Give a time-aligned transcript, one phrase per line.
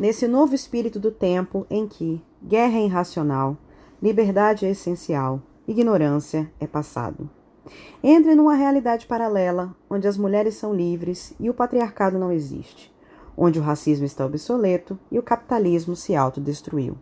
[0.00, 3.54] nesse novo espírito do tempo em que guerra é irracional,
[4.02, 7.28] liberdade é essencial, ignorância é passado.
[8.02, 12.90] Entre numa realidade paralela, onde as mulheres são livres e o patriarcado não existe,
[13.36, 16.96] onde o racismo está obsoleto e o capitalismo se autodestruiu.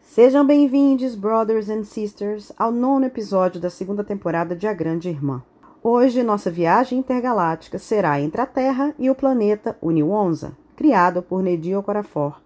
[0.00, 5.42] Sejam bem-vindos, brothers and sisters, ao nono episódio da segunda temporada de A Grande Irmã.
[5.82, 11.74] Hoje, nossa viagem intergaláctica será entre a Terra e o planeta Uniwonza, criado por Nedi
[11.74, 12.38] Okorafor,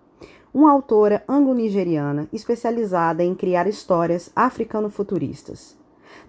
[0.55, 5.77] uma autora anglo-nigeriana especializada em criar histórias africano-futuristas.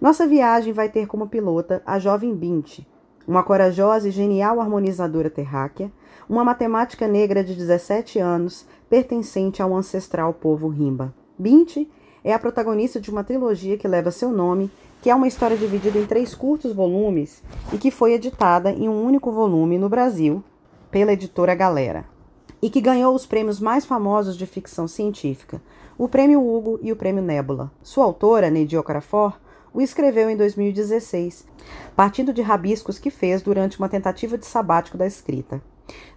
[0.00, 2.80] Nossa viagem vai ter como pilota a jovem Bint,
[3.26, 5.92] uma corajosa e genial harmonizadora terráquea,
[6.28, 11.14] uma matemática negra de 17 anos, pertencente ao ancestral povo Rimba.
[11.38, 11.88] Bint
[12.24, 15.98] é a protagonista de uma trilogia que leva seu nome que é uma história dividida
[15.98, 20.44] em três curtos volumes e que foi editada em um único volume no Brasil
[20.92, 22.04] pela editora Galera,
[22.60, 25.60] e que ganhou os prêmios mais famosos de ficção científica,
[25.96, 27.72] o Prêmio Hugo e o Prêmio Nebula.
[27.82, 29.40] Sua autora, Neidi Okafor,
[29.72, 31.46] o escreveu em 2016,
[31.96, 35.62] partindo de rabiscos que fez durante uma tentativa de sabático da escrita.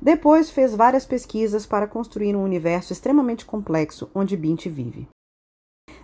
[0.02, 5.08] Depois fez várias pesquisas para construir um universo extremamente complexo onde Bint vive.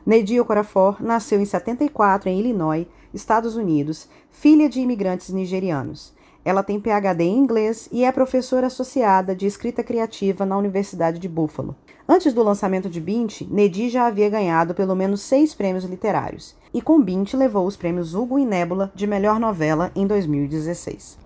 [0.05, 6.13] Neidi Okorafor nasceu em 74 em Illinois, Estados Unidos, filha de imigrantes nigerianos.
[6.43, 11.29] Ela tem PhD em inglês e é professora associada de escrita criativa na Universidade de
[11.29, 11.75] Buffalo.
[12.07, 16.81] Antes do lançamento de Bint, Nedi já havia ganhado pelo menos seis prêmios literários, e
[16.81, 21.19] com Bint levou os prêmios Hugo e Nebula de melhor novela em 2016.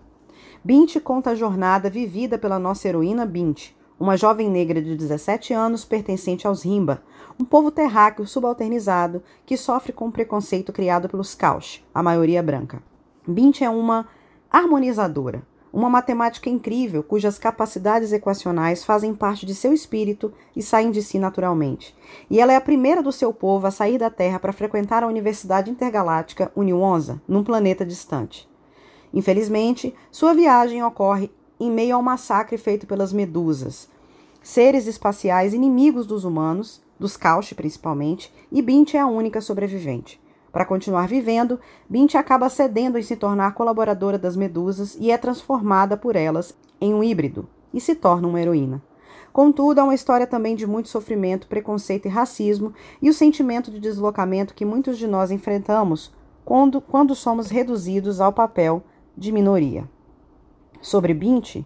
[0.64, 5.86] Bint conta a jornada vivida pela nossa heroína Bint, uma jovem negra de 17 anos
[5.86, 7.02] pertencente aos Rimba,
[7.40, 12.84] um povo terráqueo subalternizado que sofre com o preconceito criado pelos Kaush, a maioria branca.
[13.26, 14.08] Bint é uma
[14.52, 15.44] harmonizadora,
[15.76, 21.20] uma matemática incrível cujas capacidades equacionais fazem parte de seu espírito e saem de si
[21.20, 21.94] naturalmente.
[22.30, 25.08] E ela é a primeira do seu povo a sair da Terra para frequentar a
[25.08, 28.48] Universidade Intergaláctica Uniwonza, num planeta distante.
[29.14, 31.30] Infelizmente, sua viagem ocorre
[31.60, 33.90] em meio ao massacre feito pelas medusas,
[34.42, 40.22] seres espaciais inimigos dos humanos, dos Kaush principalmente, e Bint é a única sobrevivente.
[40.56, 45.98] Para continuar vivendo, Bint acaba cedendo em se tornar colaboradora das medusas e é transformada
[45.98, 48.82] por elas em um híbrido e se torna uma heroína.
[49.34, 53.82] Contudo, é uma história também de muito sofrimento, preconceito e racismo e o sentimento de
[53.82, 56.14] deslocamento que muitos de nós enfrentamos
[56.46, 58.82] quando, quando somos reduzidos ao papel
[59.18, 59.90] de minoria.
[60.82, 61.66] Sobre Bint,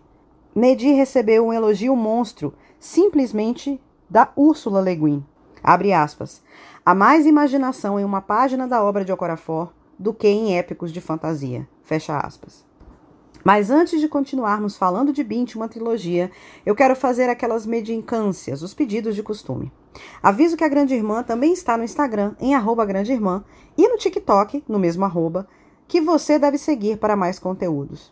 [0.56, 3.80] Nedi recebeu um elogio monstro, simplesmente
[4.10, 5.26] da Úrsula Le Guin.
[5.62, 6.42] Abre aspas.
[6.90, 11.00] Há mais imaginação em uma página da obra de Okorafor do que em épicos de
[11.00, 11.70] fantasia.
[11.84, 12.66] Fecha aspas.
[13.44, 16.32] Mas antes de continuarmos falando de Bint, uma trilogia,
[16.66, 19.72] eu quero fazer aquelas medincâncias, os pedidos de costume.
[20.24, 23.46] Aviso que a Grande Irmã também está no Instagram, em arroba Grande Irmã,
[23.78, 25.48] e no TikTok, no mesmo arroba,
[25.88, 28.12] que você deve seguir para mais conteúdos.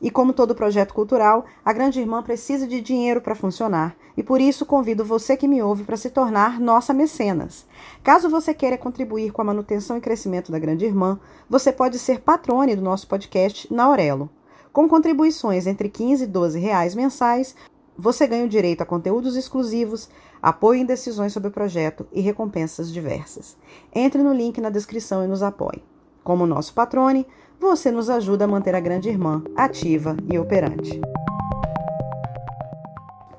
[0.00, 4.40] E como todo projeto cultural, a Grande Irmã precisa de dinheiro para funcionar, e por
[4.40, 7.66] isso convido você que me ouve para se tornar nossa mecenas.
[8.02, 11.18] Caso você queira contribuir com a manutenção e crescimento da Grande Irmã,
[11.50, 14.30] você pode ser patrone do nosso podcast na Aurelo.
[14.72, 17.56] Com contribuições entre 15 e 12 reais mensais,
[17.96, 20.08] você ganha o direito a conteúdos exclusivos,
[20.40, 23.56] apoio em decisões sobre o projeto e recompensas diversas.
[23.92, 25.82] Entre no link na descrição e nos apoie.
[26.22, 27.26] Como nosso patrone,
[27.58, 31.00] você nos ajuda a manter a Grande Irmã ativa e operante.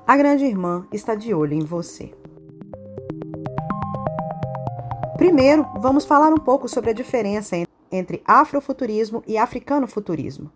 [0.06, 2.12] A Grande Irmã está de olho em você.
[5.16, 7.56] Primeiro, vamos falar um pouco sobre a diferença
[7.90, 10.50] entre afrofuturismo e africano-futurismo.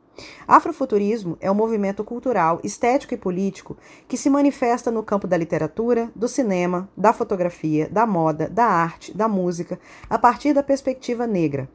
[0.46, 3.76] Afrofuturismo é um movimento cultural, estético e político
[4.06, 9.16] que se manifesta no campo da literatura, do cinema, da fotografia, da moda, da arte,
[9.16, 9.78] da música,
[10.08, 11.68] a partir da perspectiva negra,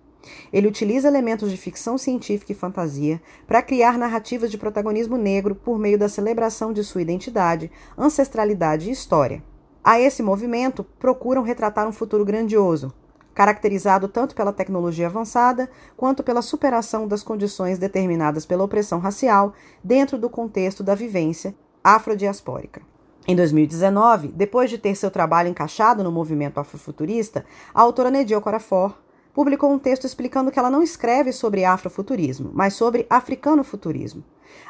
[0.52, 5.80] ele utiliza elementos de ficção científica e fantasia para criar narrativas de protagonismo negro por
[5.80, 9.44] meio da celebração de sua identidade, ancestralidade e história.
[9.84, 12.94] A esse movimento, procuram retratar um futuro grandioso,
[13.34, 20.18] caracterizado tanto pela tecnologia avançada quanto pela superação das condições determinadas pela opressão racial dentro
[20.18, 22.82] do contexto da vivência afrodiaspórica.
[23.28, 28.94] Em 2019, depois de ter seu trabalho encaixado no movimento afrofuturista, a autora Nedio Corafor
[29.34, 34.24] publicou um texto explicando que ela não escreve sobre afrofuturismo, mas sobre africano-futurismo.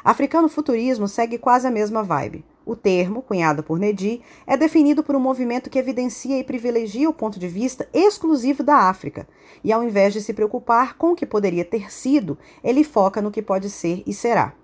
[0.04, 2.44] Africano-futurismo segue quase a mesma vibe.
[2.64, 7.12] O termo, cunhado por Nedi, é definido por um movimento que evidencia e privilegia o
[7.12, 9.26] ponto de vista exclusivo da África,
[9.64, 13.30] e ao invés de se preocupar com o que poderia ter sido, ele foca no
[13.30, 14.54] que pode ser e será.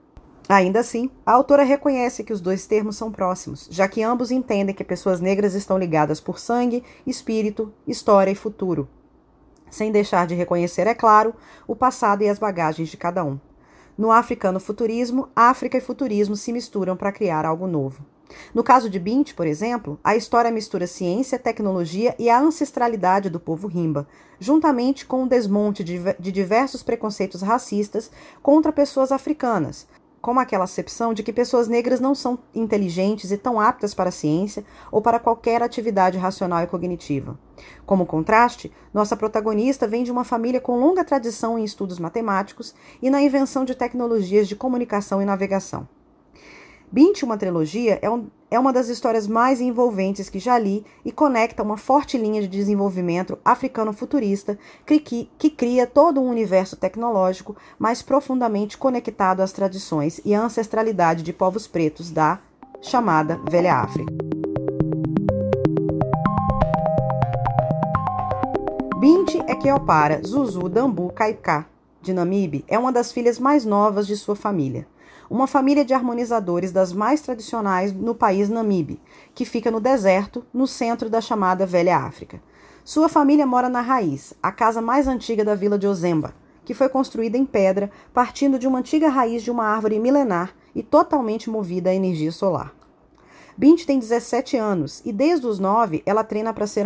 [0.48, 4.74] Ainda assim, a autora reconhece que os dois termos são próximos, já que ambos entendem
[4.74, 8.88] que pessoas negras estão ligadas por sangue, espírito, história e futuro,
[9.70, 11.34] sem deixar de reconhecer, é claro,
[11.66, 13.38] o passado e as bagagens de cada um.
[13.96, 18.04] No africano futurismo, África e futurismo se misturam para criar algo novo.
[18.54, 23.40] No caso de Bint, por exemplo, a história mistura ciência, tecnologia e a ancestralidade do
[23.40, 24.06] povo rimba,
[24.38, 28.10] juntamente com o desmonte de diversos preconceitos racistas
[28.42, 29.86] contra pessoas africanas,
[30.20, 34.12] como aquela acepção de que pessoas negras não são inteligentes e tão aptas para a
[34.12, 37.38] ciência ou para qualquer atividade racional e cognitiva.
[37.84, 43.08] Como contraste, nossa protagonista vem de uma família com longa tradição em estudos matemáticos e
[43.08, 45.88] na invenção de tecnologias de comunicação e navegação.
[46.90, 51.10] Bint, uma trilogia, é, um, é uma das histórias mais envolventes que já li e
[51.10, 58.02] conecta uma forte linha de desenvolvimento africano futurista que, cria todo um universo tecnológico mais
[58.02, 62.38] profundamente conectado às tradições e à ancestralidade de povos pretos da
[62.80, 64.12] chamada Velha África.
[68.98, 71.66] Bint Equeopara Zuzu Dambu Kaiká,
[72.00, 74.86] de Namibe, é uma das filhas mais novas de sua família
[75.28, 79.00] uma família de harmonizadores das mais tradicionais no país Namibe,
[79.34, 82.40] que fica no deserto, no centro da chamada Velha África.
[82.84, 86.88] Sua família mora na Raiz, a casa mais antiga da vila de Ozemba, que foi
[86.88, 91.90] construída em pedra, partindo de uma antiga raiz de uma árvore milenar e totalmente movida
[91.90, 92.74] à energia solar.
[93.56, 96.84] Bint tem 17 anos e desde os 9 ela treina para ser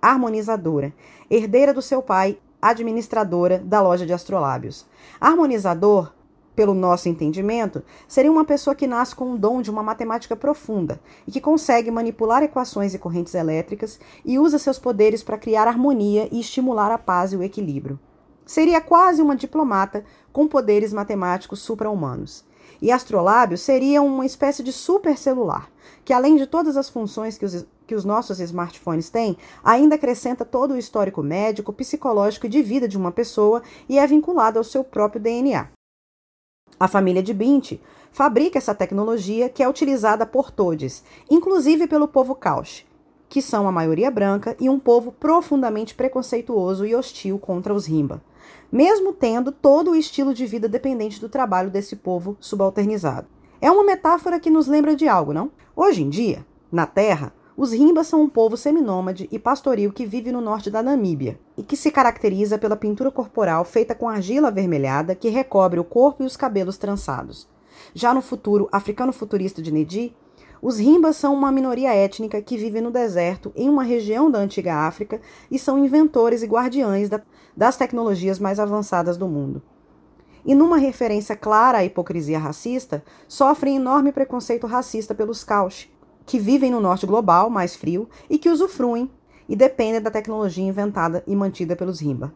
[0.00, 0.94] harmonizadora,
[1.28, 4.86] herdeira do seu pai, administradora da loja de astrolábios.
[5.20, 6.14] Harmonizador
[6.54, 11.00] pelo nosso entendimento, seria uma pessoa que nasce com o dom de uma matemática profunda
[11.26, 16.28] e que consegue manipular equações e correntes elétricas e usa seus poderes para criar harmonia
[16.30, 17.98] e estimular a paz e o equilíbrio.
[18.46, 22.44] Seria quase uma diplomata com poderes matemáticos supra-humanos.
[22.80, 25.70] E Astrolábio seria uma espécie de supercelular,
[26.04, 30.44] que além de todas as funções que os, que os nossos smartphones têm, ainda acrescenta
[30.44, 34.64] todo o histórico médico, psicológico e de vida de uma pessoa e é vinculado ao
[34.64, 35.73] seu próprio DNA.
[36.78, 37.78] A família de Bint
[38.10, 42.84] fabrica essa tecnologia que é utilizada por todos, inclusive pelo povo Kaush,
[43.28, 48.22] que são a maioria branca e um povo profundamente preconceituoso e hostil contra os Rimba,
[48.70, 53.28] mesmo tendo todo o estilo de vida dependente do trabalho desse povo subalternizado.
[53.60, 55.50] É uma metáfora que nos lembra de algo, não?
[55.74, 60.32] Hoje em dia, na Terra, os Rimbas são um povo seminômade e pastoril que vive
[60.32, 65.14] no norte da Namíbia e que se caracteriza pela pintura corporal feita com argila avermelhada
[65.14, 67.48] que recobre o corpo e os cabelos trançados.
[67.94, 70.12] Já no futuro africano futurista de Nedi,
[70.60, 74.74] os Rimbas são uma minoria étnica que vive no deserto em uma região da antiga
[74.74, 77.22] África e são inventores e guardiães da,
[77.56, 79.62] das tecnologias mais avançadas do mundo.
[80.44, 85.88] E numa referência clara à hipocrisia racista, sofrem enorme preconceito racista pelos Kaush,
[86.26, 89.10] que vivem no norte global, mais frio, e que usufruem
[89.48, 92.32] e dependem da tecnologia inventada e mantida pelos Rimba.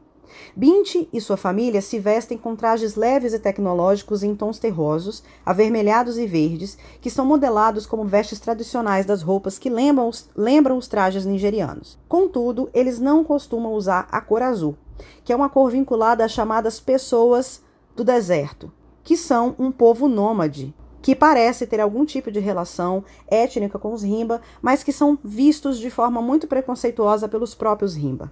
[0.54, 6.18] Bint e sua família se vestem com trajes leves e tecnológicos em tons terrosos, avermelhados
[6.18, 10.88] e verdes, que são modelados como vestes tradicionais das roupas que lembram os, lembram os
[10.88, 11.98] trajes nigerianos.
[12.08, 14.76] Contudo, eles não costumam usar a cor azul,
[15.24, 17.62] que é uma cor vinculada às chamadas pessoas
[17.96, 18.70] do deserto,
[19.02, 20.74] que são um povo nômade,
[21.08, 25.78] que parece ter algum tipo de relação étnica com os Rimba, mas que são vistos
[25.78, 28.30] de forma muito preconceituosa pelos próprios Rimba.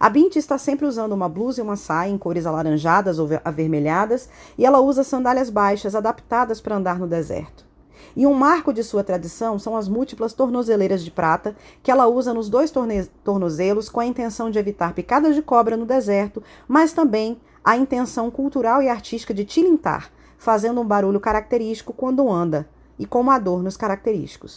[0.00, 4.30] A Bint está sempre usando uma blusa e uma saia em cores alaranjadas ou avermelhadas,
[4.56, 7.66] e ela usa sandálias baixas adaptadas para andar no deserto.
[8.16, 12.32] E um marco de sua tradição são as múltiplas tornozeleiras de prata que ela usa
[12.32, 12.72] nos dois
[13.22, 18.30] tornozelos com a intenção de evitar picadas de cobra no deserto, mas também a intenção
[18.30, 20.10] cultural e artística de tilintar,
[20.42, 22.68] fazendo um barulho característico quando anda
[22.98, 24.56] e como adornos característicos.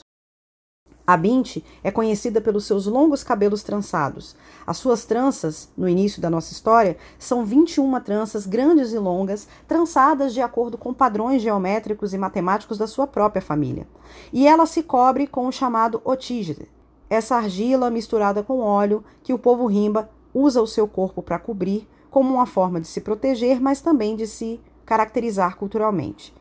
[1.06, 4.36] A Bint é conhecida pelos seus longos cabelos trançados.
[4.66, 10.34] As suas tranças, no início da nossa história, são 21 tranças grandes e longas, trançadas
[10.34, 13.88] de acordo com padrões geométricos e matemáticos da sua própria família.
[14.34, 16.68] E ela se cobre com o chamado otígide,
[17.08, 21.88] essa argila misturada com óleo que o povo rimba usa o seu corpo para cobrir,
[22.10, 26.34] como uma forma de se proteger, mas também de se caracterizar culturalmente.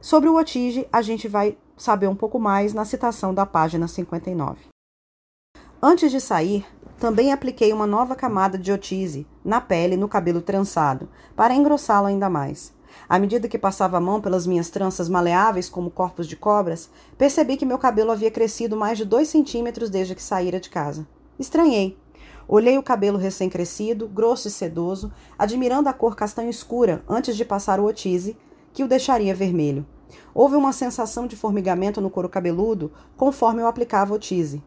[0.00, 4.58] Sobre o otige, a gente vai saber um pouco mais na citação da página 59.
[5.82, 6.66] Antes de sair,
[6.98, 12.06] também apliquei uma nova camada de otise na pele e no cabelo trançado, para engrossá-lo
[12.06, 12.74] ainda mais.
[13.08, 17.56] À medida que passava a mão pelas minhas tranças maleáveis como corpos de cobras, percebi
[17.56, 21.06] que meu cabelo havia crescido mais de dois centímetros desde que saíra de casa.
[21.38, 21.98] Estranhei,
[22.48, 27.80] Olhei o cabelo recém-crescido, grosso e sedoso, admirando a cor castanho escura antes de passar
[27.80, 28.36] o otise,
[28.72, 29.84] que o deixaria vermelho.
[30.32, 34.62] Houve uma sensação de formigamento no couro cabeludo conforme eu aplicava o tise.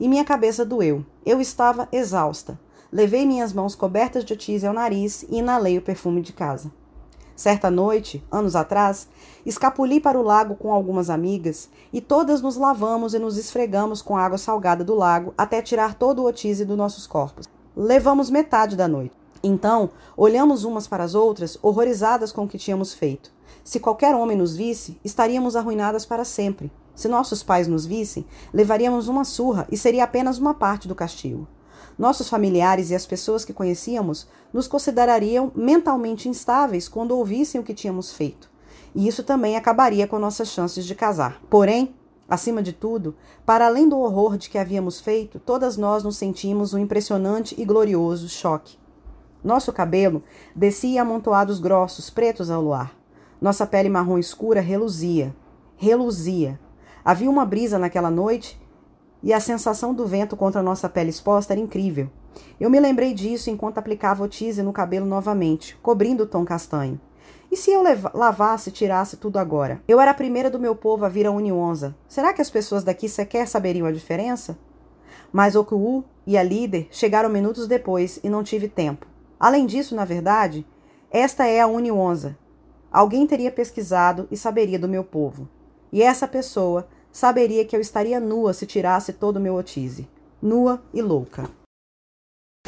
[0.00, 1.04] E minha cabeça doeu.
[1.26, 2.58] Eu estava exausta.
[2.90, 6.72] Levei minhas mãos cobertas de tise ao nariz e inalei o perfume de casa.
[7.38, 9.06] Certa noite, anos atrás,
[9.46, 14.16] escapuli para o lago com algumas amigas e todas nos lavamos e nos esfregamos com
[14.16, 17.48] a água salgada do lago até tirar todo o otise dos nossos corpos.
[17.76, 19.14] Levamos metade da noite.
[19.40, 23.30] Então, olhamos umas para as outras, horrorizadas com o que tínhamos feito.
[23.62, 26.72] Se qualquer homem nos visse, estaríamos arruinadas para sempre.
[26.92, 31.46] Se nossos pais nos vissem, levaríamos uma surra e seria apenas uma parte do castigo.
[31.98, 37.74] Nossos familiares e as pessoas que conhecíamos nos considerariam mentalmente instáveis quando ouvissem o que
[37.74, 38.48] tínhamos feito.
[38.94, 41.42] E isso também acabaria com nossas chances de casar.
[41.50, 41.94] Porém,
[42.28, 46.72] acima de tudo, para além do horror de que havíamos feito, todas nós nos sentimos
[46.72, 48.78] um impressionante e glorioso choque.
[49.42, 50.22] Nosso cabelo
[50.54, 52.96] descia amontoados grossos, pretos ao luar.
[53.40, 55.34] Nossa pele marrom escura reluzia,
[55.76, 56.58] reluzia.
[57.04, 58.60] Havia uma brisa naquela noite
[59.22, 62.08] e a sensação do vento contra nossa pele exposta era incrível.
[62.60, 67.00] Eu me lembrei disso enquanto aplicava o tise no cabelo novamente, cobrindo o tom castanho.
[67.50, 67.82] E se eu
[68.12, 69.80] lavasse e tirasse tudo agora?
[69.88, 71.96] Eu era a primeira do meu povo a vir a Unionza.
[72.06, 74.58] Será que as pessoas daqui sequer saberiam a diferença?
[75.32, 79.06] Mas Oku'u e a líder chegaram minutos depois e não tive tempo.
[79.40, 80.66] Além disso, na verdade,
[81.10, 82.36] esta é a Unionza.
[82.92, 85.48] Alguém teria pesquisado e saberia do meu povo.
[85.90, 90.08] E essa pessoa saberia que eu estaria nua se tirasse todo o meu otise.
[90.40, 91.50] Nua e louca.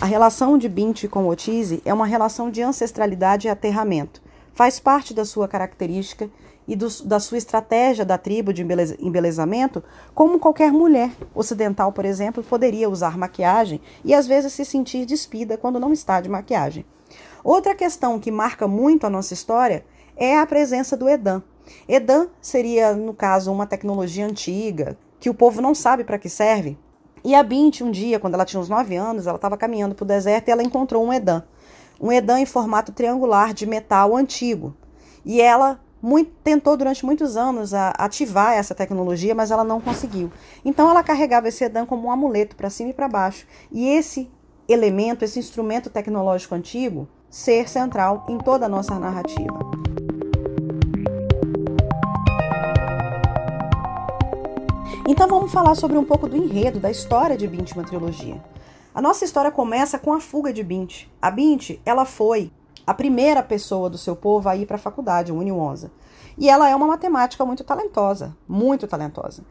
[0.01, 4.23] A relação de Bint com Otise é uma relação de ancestralidade e aterramento.
[4.55, 6.31] Faz parte da sua característica
[6.67, 8.63] e do, da sua estratégia da tribo de
[8.99, 9.83] embelezamento,
[10.15, 15.59] como qualquer mulher ocidental, por exemplo, poderia usar maquiagem e às vezes se sentir despida
[15.59, 16.85] quando não está de maquiagem.
[17.45, 19.85] Outra questão que marca muito a nossa história
[20.17, 21.43] é a presença do Edan,
[21.89, 26.79] Edan seria, no caso, uma tecnologia antiga, que o povo não sabe para que serve.
[27.23, 30.05] E a Bint, um dia, quando ela tinha uns 9 anos, ela estava caminhando para
[30.05, 31.43] o deserto e ela encontrou um Edan.
[32.01, 34.75] Um Edan em formato triangular de metal antigo.
[35.25, 40.33] E ela muito, tentou durante muitos anos ativar essa tecnologia, mas ela não conseguiu.
[40.65, 43.47] Então ela carregava esse Edan como um amuleto para cima e para baixo.
[43.71, 44.31] E esse
[44.67, 49.59] elemento, esse instrumento tecnológico antigo, ser central em toda a nossa narrativa.
[55.13, 58.41] Então vamos falar sobre um pouco do enredo, da história de Bint, uma trilogia.
[58.95, 61.09] A nossa história começa com a fuga de Bint.
[61.21, 62.53] A Bint, ela foi
[62.87, 65.91] a primeira pessoa do seu povo a ir para a faculdade, Unionza.
[66.39, 69.43] E ela é uma matemática muito talentosa, muito talentosa.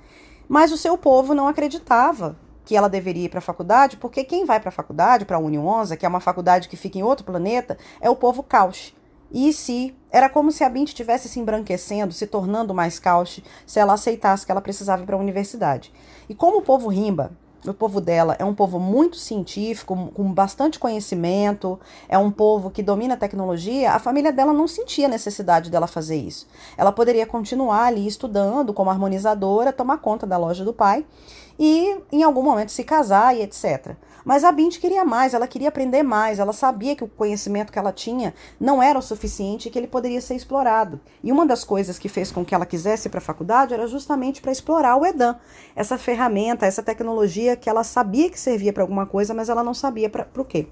[0.48, 4.46] Mas o seu povo não acreditava que ela deveria ir para a faculdade, porque quem
[4.46, 7.25] vai para a faculdade, para a Unionza, que é uma faculdade que fica em outro
[7.25, 8.94] planeta, é o povo Cauche.
[9.31, 13.79] E se era como se a Bint estivesse se embranquecendo, se tornando mais cauche, se
[13.79, 15.93] ela aceitasse que ela precisava ir para a universidade.
[16.27, 17.31] E como o povo rimba,
[17.67, 22.81] o povo dela é um povo muito científico, com bastante conhecimento, é um povo que
[22.81, 26.48] domina a tecnologia, a família dela não sentia necessidade dela fazer isso.
[26.77, 31.05] Ela poderia continuar ali estudando como harmonizadora, tomar conta da loja do pai
[31.60, 33.98] e em algum momento se casar e etc.
[34.24, 37.80] Mas a Bint queria mais, ela queria aprender mais, ela sabia que o conhecimento que
[37.80, 41.00] ela tinha não era o suficiente e que ele poderia ser explorado.
[41.24, 43.88] E uma das coisas que fez com que ela quisesse ir para a faculdade era
[43.88, 45.38] justamente para explorar o EDAM,
[45.75, 49.74] essa ferramenta, essa tecnologia que ela sabia que servia para alguma coisa, mas ela não
[49.74, 50.68] sabia para o quê.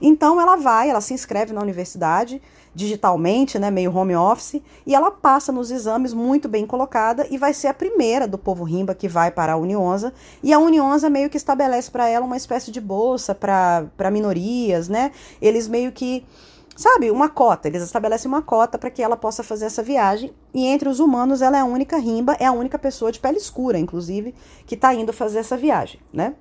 [0.00, 2.40] Então ela vai, ela se inscreve na universidade
[2.74, 7.52] digitalmente, né, meio home office, e ela passa nos exames muito bem colocada e vai
[7.52, 10.12] ser a primeira do povo rimba que vai para a Unionza.
[10.42, 15.10] E a Unionza meio que estabelece para ela uma espécie de bolsa para minorias, né?
[15.40, 16.24] Eles meio que
[16.76, 17.68] sabe, uma cota.
[17.68, 20.32] Eles estabelecem uma cota para que ela possa fazer essa viagem.
[20.54, 23.36] E entre os humanos, ela é a única rimba, é a única pessoa de pele
[23.36, 24.34] escura, inclusive,
[24.66, 26.34] que está indo fazer essa viagem, né?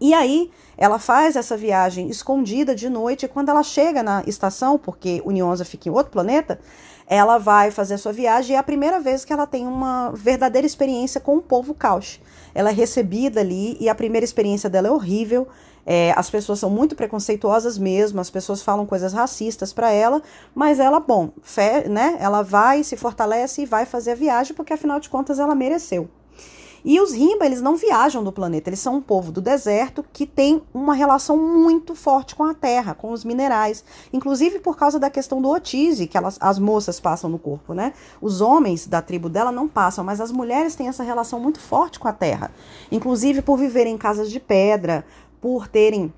[0.00, 4.78] E aí ela faz essa viagem escondida de noite e quando ela chega na estação,
[4.78, 6.58] porque Unionza fica em outro planeta,
[7.06, 10.10] ela vai fazer a sua viagem e é a primeira vez que ela tem uma
[10.12, 12.20] verdadeira experiência com o povo Cauche.
[12.54, 15.46] Ela é recebida ali e a primeira experiência dela é horrível.
[15.86, 20.22] É, as pessoas são muito preconceituosas mesmo, as pessoas falam coisas racistas para ela,
[20.54, 22.16] mas ela, bom, fé, né?
[22.18, 26.08] Ela vai, se fortalece e vai fazer a viagem porque afinal de contas ela mereceu.
[26.84, 30.26] E os Rimba, eles não viajam do planeta, eles são um povo do deserto que
[30.26, 35.08] tem uma relação muito forte com a terra, com os minerais, inclusive por causa da
[35.08, 37.94] questão do otise que elas, as moças passam no corpo, né?
[38.20, 41.98] Os homens da tribo dela não passam, mas as mulheres têm essa relação muito forte
[41.98, 42.50] com a terra,
[42.92, 45.06] inclusive por viverem em casas de pedra,
[45.40, 46.12] por terem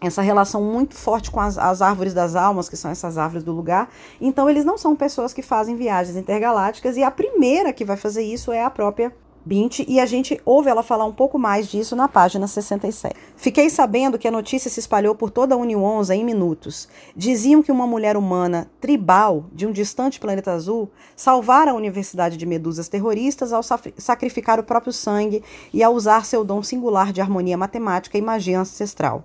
[0.00, 3.52] essa relação muito forte com as, as, árvores das almas, que são essas árvores do
[3.52, 3.90] lugar.
[4.20, 8.22] Então, eles não são pessoas que fazem viagens intergalácticas, e a primeira que vai fazer
[8.22, 9.12] isso é a própria
[9.48, 13.16] Bint, e a gente ouve ela falar um pouco mais disso na página 67.
[13.34, 16.86] Fiquei sabendo que a notícia se espalhou por toda a Unionza em minutos.
[17.16, 22.44] Diziam que uma mulher humana tribal de um distante planeta azul salvara a Universidade de
[22.44, 23.62] Medusas terroristas ao
[23.96, 28.60] sacrificar o próprio sangue e ao usar seu dom singular de harmonia matemática e magia
[28.60, 29.24] ancestral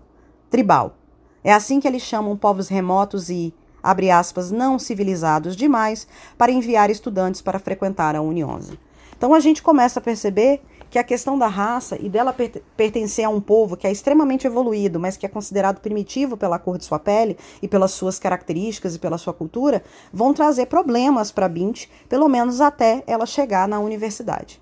[0.50, 0.96] tribal.
[1.44, 6.89] É assim que eles chamam povos remotos e, abre aspas, não civilizados demais para enviar
[6.89, 8.77] estudantes para frequentar a Unionza.
[9.24, 12.36] Então a gente começa a perceber que a questão da raça e dela
[12.75, 16.77] pertencer a um povo que é extremamente evoluído, mas que é considerado primitivo pela cor
[16.77, 21.48] de sua pele e pelas suas características e pela sua cultura, vão trazer problemas para
[21.48, 24.62] Bint, pelo menos até ela chegar na universidade.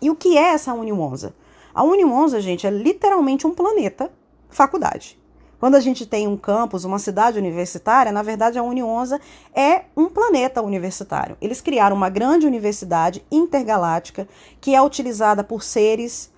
[0.00, 1.32] E o que é essa Unionza?
[1.72, 4.10] A Unionza, gente, é literalmente um planeta
[4.50, 5.21] faculdade.
[5.62, 9.20] Quando a gente tem um campus, uma cidade universitária, na verdade a Unionza
[9.54, 11.36] é um planeta universitário.
[11.40, 14.26] Eles criaram uma grande universidade intergaláctica
[14.60, 16.31] que é utilizada por seres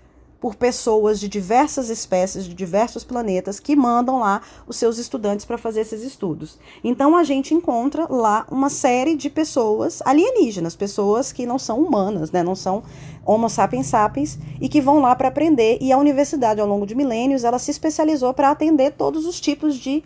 [0.44, 5.56] por pessoas de diversas espécies, de diversos planetas, que mandam lá os seus estudantes para
[5.56, 6.58] fazer esses estudos.
[6.84, 12.30] Então a gente encontra lá uma série de pessoas alienígenas, pessoas que não são humanas,
[12.30, 12.42] né?
[12.42, 12.82] não são
[13.24, 15.78] Homo sapiens sapiens, e que vão lá para aprender.
[15.80, 19.76] E a universidade, ao longo de milênios, ela se especializou para atender todos os tipos
[19.76, 20.04] de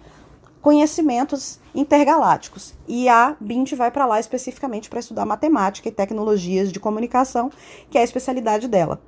[0.62, 2.75] conhecimentos intergalácticos.
[2.87, 7.50] E a BINT vai para lá especificamente para estudar matemática e tecnologias de comunicação,
[7.90, 9.00] que é a especialidade dela.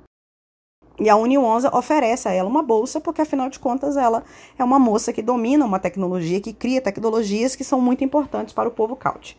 [1.01, 4.23] E a Unionza oferece a ela uma bolsa, porque afinal de contas ela
[4.55, 8.69] é uma moça que domina uma tecnologia, que cria tecnologias que são muito importantes para
[8.69, 9.35] o povo caute.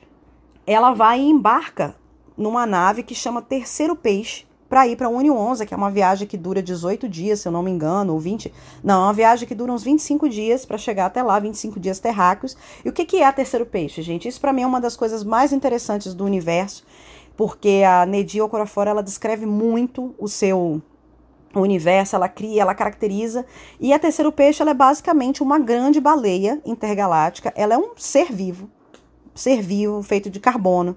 [0.66, 1.94] Ela vai e embarca
[2.36, 6.26] numa nave que chama Terceiro Peixe para ir para a Unionza, que é uma viagem
[6.26, 8.52] que dura 18 dias, se eu não me engano, ou 20.
[8.82, 12.00] Não, é uma viagem que dura uns 25 dias para chegar até lá, 25 dias
[12.00, 12.56] terráqueos.
[12.84, 14.26] E o que, que é a Terceiro Peixe, gente?
[14.26, 16.84] Isso para mim é uma das coisas mais interessantes do universo,
[17.36, 20.82] porque a Nedi Okorafor, ela descreve muito o seu
[21.60, 23.44] o universo, ela cria, ela caracteriza.
[23.80, 27.52] E a terceiro peixe, ela é basicamente uma grande baleia intergaláctica.
[27.56, 28.70] Ela é um ser vivo,
[29.34, 30.96] ser vivo feito de carbono,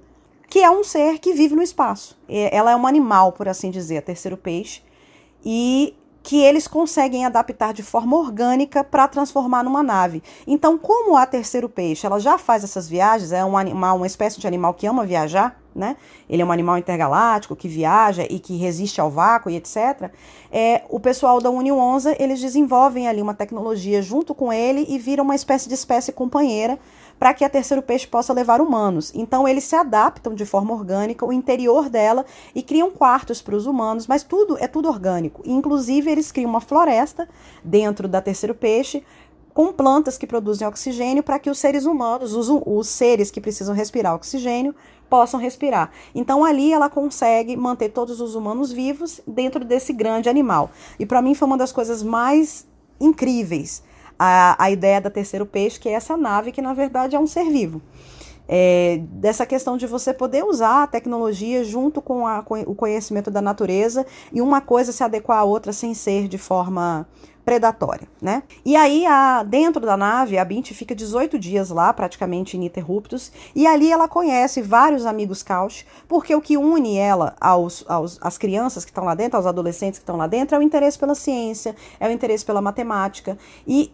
[0.50, 2.18] que é um ser que vive no espaço.
[2.30, 4.82] Ela é um animal, por assim dizer, a terceiro peixe.
[5.44, 10.24] E que eles conseguem adaptar de forma orgânica para transformar numa nave.
[10.48, 14.40] Então, como a terceiro peixe, ela já faz essas viagens, é um animal, uma espécie
[14.40, 15.96] de animal que ama viajar, né?
[16.28, 20.10] Ele é um animal intergaláctico que viaja e que resiste ao vácuo e etc.
[20.52, 25.24] É, o pessoal da Unionza, eles desenvolvem ali uma tecnologia junto com ele e viram
[25.24, 26.80] uma espécie de espécie companheira
[27.20, 29.12] para que a terceiro peixe possa levar humanos.
[29.16, 33.66] Então eles se adaptam de forma orgânica o interior dela e criam quartos para os
[33.66, 35.42] humanos, mas tudo é tudo orgânico.
[35.46, 37.28] Inclusive eles criam uma floresta
[37.64, 39.04] dentro da terceiro peixe
[39.54, 43.74] com plantas que produzem oxigênio para que os seres humanos, os, os seres que precisam
[43.74, 44.76] respirar oxigênio,
[45.10, 45.92] possam respirar.
[46.14, 50.70] Então ali ela consegue manter todos os humanos vivos dentro desse grande animal.
[51.00, 52.68] E para mim foi uma das coisas mais
[53.00, 53.82] incríveis
[54.18, 57.28] a, a ideia da terceiro peixe, que é essa nave que na verdade é um
[57.28, 57.82] ser vivo.
[58.48, 63.32] É, dessa questão de você poder usar a tecnologia junto com, a, com, o conhecimento
[63.32, 67.08] da natureza e uma coisa se adequar à outra sem ser de forma
[67.46, 68.42] predatória, né?
[68.66, 73.68] E aí, a, dentro da nave, a Bint fica 18 dias lá, praticamente ininterruptos, e
[73.68, 78.84] ali ela conhece vários amigos Couch, porque o que une ela aos, aos às crianças
[78.84, 81.76] que estão lá dentro, aos adolescentes que estão lá dentro, é o interesse pela ciência,
[82.00, 83.94] é o interesse pela matemática, e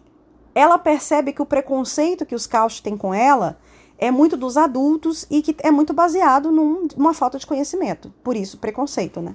[0.54, 3.58] ela percebe que o preconceito que os Couch têm com ela
[3.98, 8.12] é muito dos adultos e que é muito baseado num, numa falta de conhecimento.
[8.22, 9.34] Por isso, preconceito, né?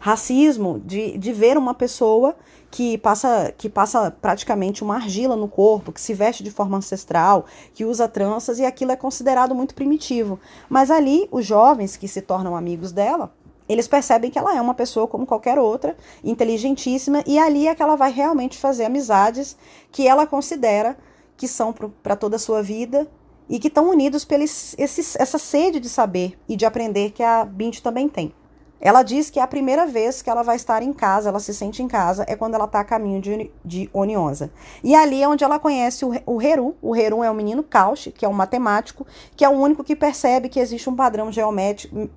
[0.00, 2.36] Racismo de, de ver uma pessoa
[2.70, 7.46] que passa, que passa praticamente uma argila no corpo, que se veste de forma ancestral,
[7.72, 10.38] que usa tranças, e aquilo é considerado muito primitivo.
[10.68, 13.32] Mas ali, os jovens que se tornam amigos dela,
[13.68, 17.82] eles percebem que ela é uma pessoa como qualquer outra, inteligentíssima, e ali é que
[17.82, 19.56] ela vai realmente fazer amizades
[19.92, 20.96] que ela considera
[21.36, 23.06] que são para toda a sua vida
[23.48, 27.80] e que estão unidos pela essa sede de saber e de aprender que a Bint
[27.80, 28.34] também tem.
[28.80, 31.52] Ela diz que é a primeira vez que ela vai estar em casa, ela se
[31.52, 34.52] sente em casa, é quando ela está a caminho de, de Onionza.
[34.84, 36.76] E ali é onde ela conhece o, o Heru.
[36.80, 39.04] O Heru é o menino Kaushi, que é um matemático,
[39.36, 42.08] que é o único que percebe que existe um padrão geométrico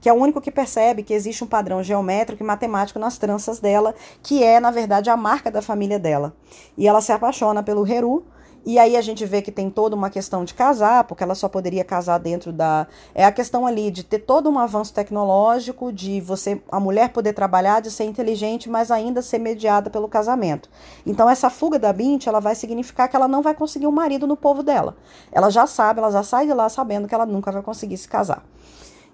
[0.00, 3.58] que é o único que percebe que existe um padrão geométrico e matemático nas tranças
[3.58, 6.34] dela, que é, na verdade, a marca da família dela.
[6.76, 8.24] E ela se apaixona pelo Heru,
[8.68, 11.48] E aí a gente vê que tem toda uma questão de casar, porque ela só
[11.48, 12.88] poderia casar dentro da.
[13.14, 17.32] É a questão ali de ter todo um avanço tecnológico, de você, a mulher poder
[17.32, 20.68] trabalhar, de ser inteligente, mas ainda ser mediada pelo casamento.
[21.06, 24.26] Então essa fuga da Bint, ela vai significar que ela não vai conseguir um marido
[24.26, 24.96] no povo dela.
[25.30, 28.08] Ela já sabe, ela já sai de lá sabendo que ela nunca vai conseguir se
[28.08, 28.44] casar.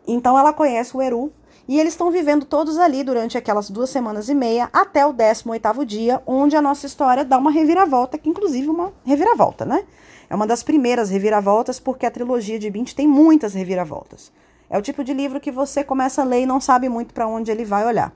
[0.07, 1.33] Então ela conhece o Eru,
[1.69, 5.85] e eles estão vivendo todos ali durante aquelas duas semanas e meia até o 18º
[5.85, 9.85] dia, onde a nossa história dá uma reviravolta, que inclusive uma reviravolta, né?
[10.29, 14.33] É uma das primeiras reviravoltas, porque a trilogia de Bint tem muitas reviravoltas.
[14.69, 17.29] É o tipo de livro que você começa a ler e não sabe muito para
[17.29, 18.13] onde ele vai olhar.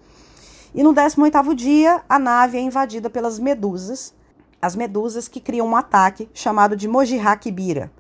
[0.75, 4.13] E no 18º dia, a nave é invadida pelas medusas,
[4.61, 7.93] as medusas que criam um ataque chamado de Mojihakibira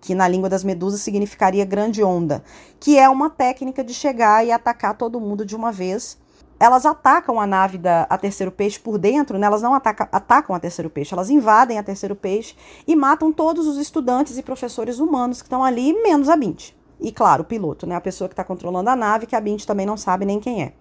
[0.00, 2.42] que na língua das medusas significaria grande onda,
[2.78, 6.18] que é uma técnica de chegar e atacar todo mundo de uma vez.
[6.58, 9.46] Elas atacam a nave da a terceiro peixe por dentro, né?
[9.46, 12.54] elas não ataca, atacam a terceiro peixe, elas invadem a terceiro peixe
[12.86, 16.70] e matam todos os estudantes e professores humanos que estão ali, menos a Bint.
[16.98, 17.94] E claro, o piloto, né?
[17.94, 20.62] a pessoa que está controlando a nave, que a Bint também não sabe nem quem
[20.62, 20.72] é.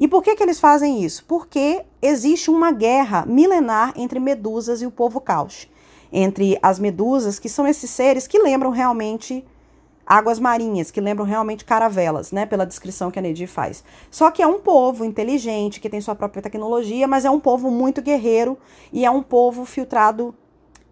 [0.00, 1.24] E por que, que eles fazem isso?
[1.26, 5.68] Porque existe uma guerra milenar entre medusas e o povo Caos
[6.12, 9.44] entre as medusas, que são esses seres que lembram realmente
[10.06, 13.82] águas marinhas, que lembram realmente caravelas, né, pela descrição que a Nedir faz.
[14.10, 17.70] Só que é um povo inteligente, que tem sua própria tecnologia, mas é um povo
[17.70, 18.58] muito guerreiro
[18.92, 20.34] e é um povo filtrado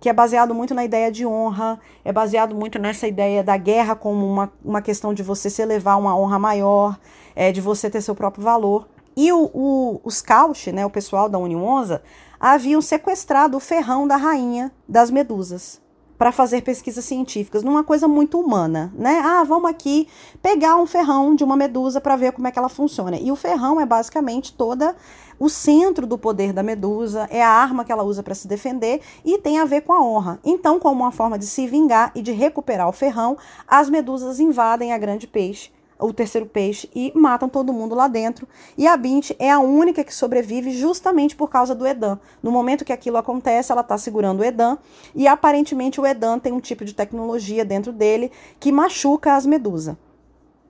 [0.00, 3.94] que é baseado muito na ideia de honra, é baseado muito nessa ideia da guerra
[3.94, 6.98] como uma, uma questão de você se elevar a uma honra maior,
[7.36, 8.88] é, de você ter seu próprio valor.
[9.14, 12.02] E o, o, os Cauch, né, o pessoal da Unionza,
[12.40, 15.80] haviam sequestrado o ferrão da rainha das medusas
[16.20, 19.22] para fazer pesquisas científicas, numa coisa muito humana, né?
[19.24, 20.06] Ah, vamos aqui
[20.42, 23.16] pegar um ferrão de uma medusa para ver como é que ela funciona.
[23.18, 24.94] E o ferrão é basicamente toda
[25.38, 29.00] o centro do poder da medusa, é a arma que ela usa para se defender
[29.24, 30.38] e tem a ver com a honra.
[30.44, 34.92] Então, como uma forma de se vingar e de recuperar o ferrão, as medusas invadem
[34.92, 38.48] a grande peixe o terceiro peixe e matam todo mundo lá dentro.
[38.76, 42.18] E a Bint é a única que sobrevive justamente por causa do Edan.
[42.42, 44.78] No momento que aquilo acontece, ela está segurando o Edan
[45.14, 49.96] e aparentemente o Edan tem um tipo de tecnologia dentro dele que machuca as medusas.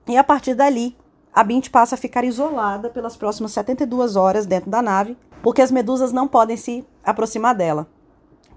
[0.07, 0.95] E a partir dali,
[1.33, 5.71] a Bint passa a ficar isolada pelas próximas 72 horas dentro da nave, porque as
[5.71, 7.87] medusas não podem se aproximar dela.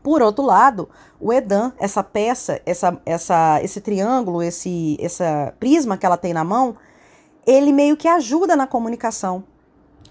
[0.04, 0.86] Por outro lado,
[1.18, 6.44] o Edan, essa peça, essa, essa, esse triângulo, esse essa prisma que ela tem na
[6.44, 6.76] mão,
[7.46, 9.44] ele meio que ajuda na comunicação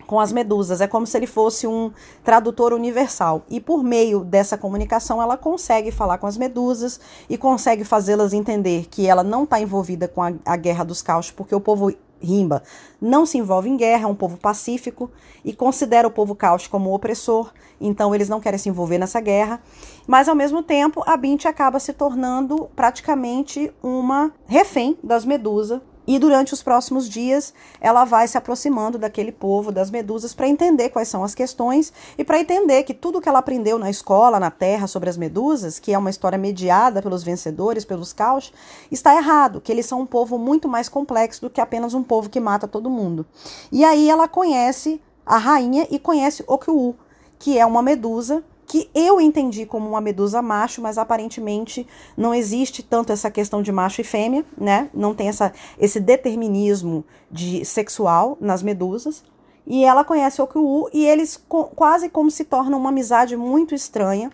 [0.08, 0.82] com as medusas.
[0.82, 1.92] É como se ele fosse um
[2.24, 3.44] tradutor universal.
[3.48, 8.88] E por meio dessa comunicação, ela consegue falar com as medusas e consegue fazê-las entender
[8.90, 11.94] que ela não está envolvida com a, a guerra dos caos, porque o povo
[12.24, 12.64] Rimba
[13.02, 15.12] não se envolve em guerra, é um povo pacífico
[15.44, 19.62] e considera o povo Caos como opressor, então eles não querem se envolver nessa guerra.
[20.08, 26.20] Mas ao mesmo tempo, a Bint acaba se tornando praticamente uma refém das Medusa e
[26.20, 31.08] durante os próximos dias, ela vai se aproximando daquele povo, das medusas, para entender quais
[31.08, 34.88] são as questões e para entender que tudo que ela aprendeu na escola, na terra,
[34.88, 38.52] sobre as medusas, que é uma história mediada pelos vencedores, pelos caos,
[38.92, 42.30] está errado, que eles são um povo muito mais complexo do que apenas um povo
[42.30, 43.26] que mata todo mundo.
[43.72, 46.96] E aí ela conhece a rainha e conhece Okyuu,
[47.40, 51.86] que é uma medusa que eu entendi como uma medusa macho, mas aparentemente
[52.18, 54.90] não existe tanto essa questão de macho e fêmea, né?
[54.92, 59.24] Não tem essa, esse determinismo de sexual nas medusas.
[59.68, 63.76] E ela conhece o Okyuu e eles co quase como se tornam uma amizade muito
[63.76, 64.32] estranha.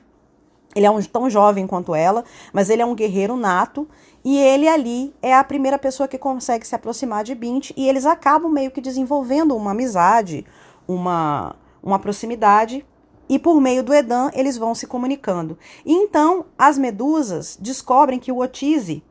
[0.73, 2.23] Ele é um, tão jovem quanto ela,
[2.54, 3.89] mas ele é um guerreiro nato.
[4.23, 7.71] E ele ali é a primeira pessoa que consegue se aproximar de Bint.
[7.75, 10.45] E eles acabam meio que desenvolvendo uma amizade,
[10.88, 12.86] uma, uma proximidade
[13.29, 15.57] e por meio do Edan eles vão se comunicando.
[15.85, 19.03] E então as medusas descobrem que o otise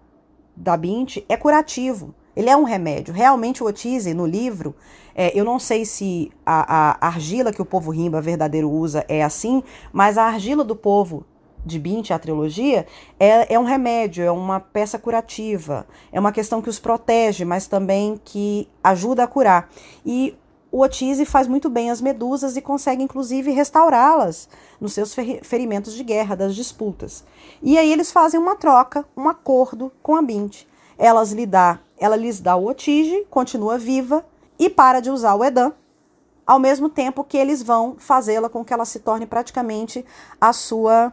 [0.57, 2.15] da Bint é curativo.
[2.35, 3.15] Ele é um remédio.
[3.15, 4.75] Realmente o otise no livro,
[5.15, 9.23] é, eu não sei se a, a, argila que o povo rimba verdadeiro usa é
[9.23, 11.25] assim, mas a argila do povo
[11.65, 12.87] de Bint, a trilogia,
[13.19, 17.67] é, é um remédio, é uma peça curativa, é uma questão que os protege, mas
[17.67, 19.69] também que ajuda a curar.
[20.07, 20.37] E
[20.71, 24.49] o Otise faz muito bem as medusas e consegue inclusive restaurá-las
[24.81, 27.25] nos seus ferimentos de guerra, das disputas.
[27.63, 30.65] E aí eles fazem uma troca, um acordo com a Bint.
[30.99, 34.25] Elas lhe dá, ela lhes dá o Otige, continua viva
[34.59, 35.73] e para de usar o Edan,
[36.47, 40.05] ao mesmo tempo que eles vão fazê-la com que ela se torne praticamente
[40.41, 41.13] a sua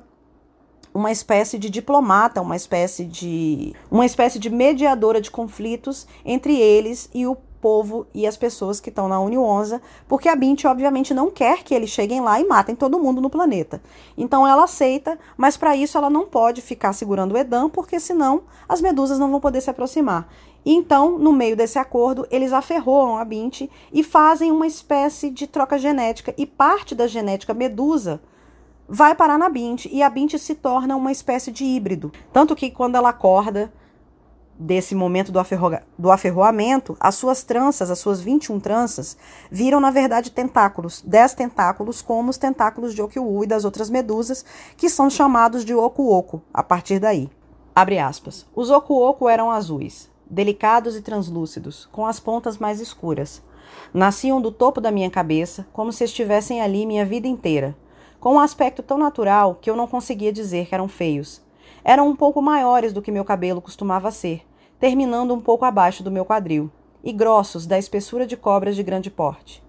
[0.93, 7.09] uma espécie de diplomata, uma espécie de uma espécie de mediadora de conflitos entre eles
[7.13, 11.31] e o povo e as pessoas que estão na Unionza, porque a Bint obviamente não
[11.31, 13.81] quer que eles cheguem lá e matem todo mundo no planeta.
[14.17, 18.43] Então ela aceita, mas para isso ela não pode ficar segurando o Edan, porque senão
[18.67, 20.27] as medusas não vão poder se aproximar.
[20.65, 25.77] Então, no meio desse acordo, eles aferroam a Bint e fazem uma espécie de troca
[25.77, 28.19] genética e parte da genética medusa
[28.87, 32.11] vai parar na Bint e a Bint se torna uma espécie de híbrido.
[32.31, 33.71] Tanto que quando ela acorda,
[34.57, 39.17] desse momento do, aferro, do aferroamento, as suas tranças, as suas 21 tranças,
[39.51, 44.45] viram na verdade tentáculos, 10 tentáculos, como os tentáculos de Okiu e das outras medusas,
[44.77, 47.29] que são chamados de Okuoku a partir daí.
[47.75, 48.45] Abre aspas.
[48.55, 48.69] Os
[49.29, 53.43] eram azuis, delicados e translúcidos, com as pontas mais escuras.
[53.93, 57.75] Nasciam do topo da minha cabeça, como se estivessem ali minha vida inteira,
[58.19, 61.44] com um aspecto tão natural que eu não conseguia dizer que eram feios
[61.87, 64.41] eram um pouco maiores do que meu cabelo costumava ser,
[64.79, 66.71] terminando um pouco abaixo do meu quadril,
[67.03, 69.63] e grossos da espessura de cobras de grande porte.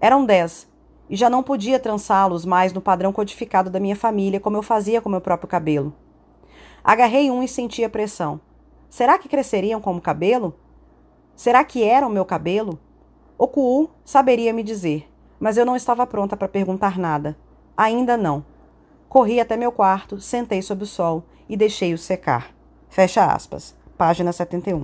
[0.00, 0.66] Eram dez,
[1.10, 5.02] e já não podia trançá-los mais no padrão codificado da minha família, como eu fazia
[5.02, 5.92] com meu próprio cabelo.
[6.82, 8.40] Agarrei um e senti a pressão.
[8.88, 10.54] Será que cresceriam como cabelo?
[11.36, 12.78] Será que era o meu cabelo?
[13.36, 15.06] Okuu saberia me dizer,
[15.38, 17.36] mas eu não estava pronta para perguntar nada.
[17.76, 18.42] Ainda não.
[19.10, 22.54] Corri até meu quarto, sentei sob o sol e deixei-o secar.
[22.88, 23.74] Fecha aspas.
[23.98, 24.82] Página 71.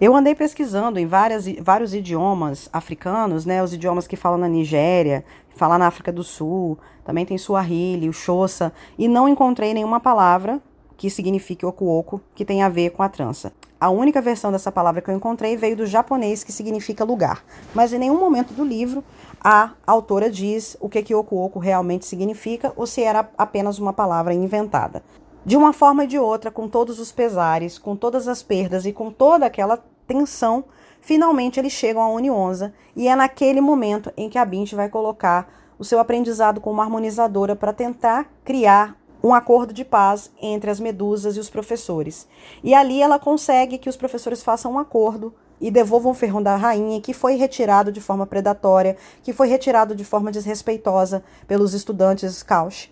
[0.00, 5.24] Eu andei pesquisando em várias, vários idiomas africanos, né, os idiomas que falam na Nigéria,
[5.56, 10.62] falam na África do Sul, também tem Swahili, o Xhosa, e não encontrei nenhuma palavra
[10.96, 13.52] que signifique okuoko que tenha a ver com a trança.
[13.80, 17.44] A única versão dessa palavra que eu encontrei veio do japonês, que significa lugar.
[17.74, 19.04] Mas em nenhum momento do livro
[19.48, 24.34] a autora diz o que que Okuoku realmente significa ou se era apenas uma palavra
[24.34, 25.04] inventada.
[25.44, 28.92] De uma forma ou de outra, com todos os pesares, com todas as perdas e
[28.92, 30.64] com toda aquela tensão,
[31.00, 35.48] finalmente eles chegam à Unionza e é naquele momento em que a Bint vai colocar
[35.78, 41.36] o seu aprendizado como harmonizadora para tentar criar um acordo de paz entre as medusas
[41.36, 42.26] e os professores.
[42.64, 46.56] E ali ela consegue que os professores façam um acordo e devolvam o ferrão da
[46.56, 52.42] rainha, que foi retirado de forma predatória, que foi retirado de forma desrespeitosa pelos estudantes
[52.42, 52.90] Kausch.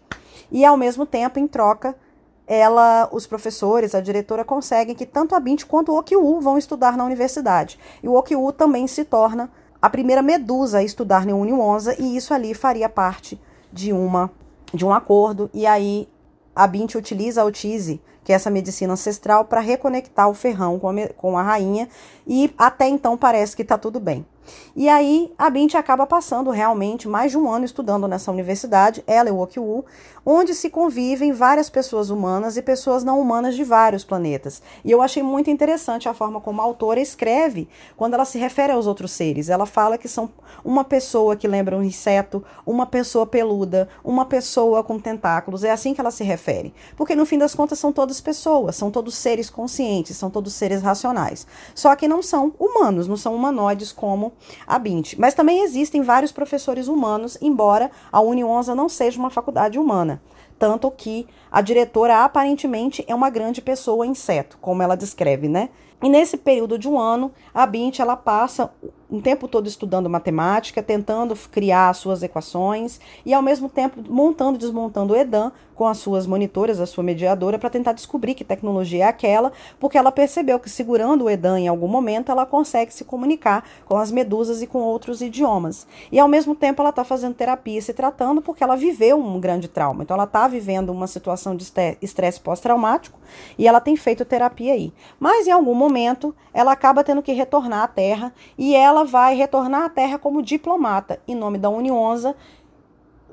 [0.50, 1.96] E ao mesmo tempo, em troca,
[2.46, 6.96] ela, os professores, a diretora conseguem que tanto a Bint quanto o Okiu vão estudar
[6.96, 7.79] na universidade.
[8.03, 9.50] E o Okiu também se torna
[9.81, 13.38] a primeira medusa a estudar na Unionza e isso ali faria parte
[13.70, 14.31] de uma
[14.72, 16.09] de um acordo e aí
[16.54, 20.88] a Bint utiliza a Otise que é essa medicina ancestral, para reconectar o ferrão com
[20.88, 21.88] a, com a rainha,
[22.26, 24.24] e até então parece que está tudo bem.
[24.74, 29.28] E aí a Bint acaba passando realmente mais de um ano estudando nessa universidade, ela
[29.28, 29.84] e o Okiwu,
[30.24, 34.62] onde se convivem várias pessoas humanas e pessoas não humanas de vários planetas.
[34.84, 38.72] E eu achei muito interessante a forma como a autora escreve quando ela se refere
[38.72, 39.48] aos outros seres.
[39.48, 40.30] Ela fala que são
[40.64, 45.64] uma pessoa que lembra um inseto, uma pessoa peluda, uma pessoa com tentáculos.
[45.64, 46.72] É assim que ela se refere.
[46.96, 50.82] Porque no fim das contas são todas pessoas, são todos seres conscientes, são todos seres
[50.82, 51.46] racionais.
[51.74, 54.32] Só que não são humanos, não são humanoides como
[54.66, 55.14] a Bint.
[55.18, 60.13] Mas também existem vários professores humanos, embora a Unionza não seja uma faculdade humana.
[60.58, 65.70] Tanto que a diretora aparentemente é uma grande pessoa inseto, como ela descreve, né?
[66.02, 68.70] E nesse período de um ano, a Bint ela passa
[69.10, 74.56] um tempo todo estudando matemática, tentando criar as suas equações e ao mesmo tempo montando
[74.56, 78.44] e desmontando o EDAM com as suas monitoras, a sua mediadora, para tentar descobrir que
[78.44, 82.94] tecnologia é aquela, porque ela percebeu que segurando o EDAM em algum momento ela consegue
[82.94, 85.86] se comunicar com as medusas e com outros idiomas.
[86.12, 89.68] E ao mesmo tempo ela está fazendo terapia, se tratando, porque ela viveu um grande
[89.68, 90.04] trauma.
[90.04, 91.66] Então ela está vivendo uma situação de
[92.00, 93.18] estresse pós-traumático
[93.58, 94.92] e ela tem feito terapia aí.
[95.18, 99.85] Mas em algum momento ela acaba tendo que retornar à Terra e ela vai retornar
[99.85, 102.37] à Terra como diplomata, em nome da Unionza,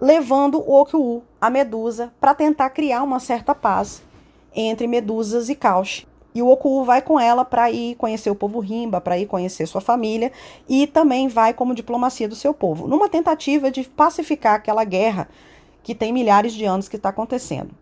[0.01, 4.01] levando o Okyuu, a Medusa, para tentar criar uma certa paz
[4.55, 6.07] entre Medusas e Kaush.
[6.33, 9.67] E o Oku vai com ela para ir conhecer o povo Rimba, para ir conhecer
[9.67, 10.31] sua família
[10.67, 15.27] e também vai como diplomacia do seu povo, numa tentativa de pacificar aquela guerra
[15.83, 17.80] que tem milhares de anos que está acontecendo.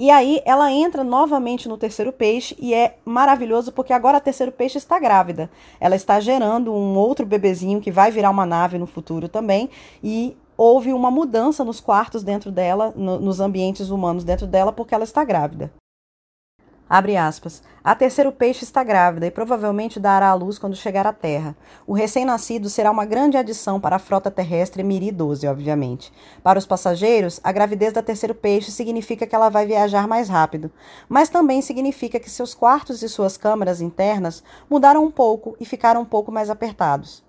[0.00, 4.50] E aí ela entra novamente no terceiro peixe e é maravilhoso porque agora a terceiro
[4.50, 5.50] peixe está grávida.
[5.78, 9.68] Ela está gerando um outro bebezinho que vai virar uma nave no futuro também
[10.02, 14.94] e houve uma mudança nos quartos dentro dela, no, nos ambientes humanos dentro dela porque
[14.94, 15.70] ela está grávida.
[16.92, 17.62] Abre aspas.
[17.84, 21.56] A terceiro peixe está grávida e provavelmente dará à luz quando chegar à Terra.
[21.86, 26.12] O recém-nascido será uma grande adição para a frota terrestre Miri 12, obviamente.
[26.42, 30.68] Para os passageiros, a gravidez da terceiro peixe significa que ela vai viajar mais rápido,
[31.08, 36.00] mas também significa que seus quartos e suas câmaras internas mudaram um pouco e ficaram
[36.00, 37.22] um pouco mais apertados.